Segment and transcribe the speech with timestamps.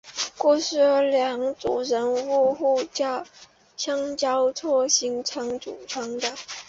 [0.35, 2.83] 故事由两组人物互
[3.77, 6.19] 相交错的行为组成。